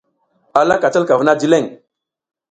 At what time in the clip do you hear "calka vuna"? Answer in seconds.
0.93-1.33